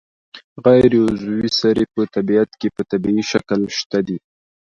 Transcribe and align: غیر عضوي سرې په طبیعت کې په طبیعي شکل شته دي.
غیر 0.65 0.91
عضوي 1.05 1.49
سرې 1.59 1.85
په 1.93 2.01
طبیعت 2.15 2.49
کې 2.59 2.67
په 2.75 2.81
طبیعي 2.91 3.23
شکل 3.31 3.61
شته 3.79 3.99
دي. 4.07 4.17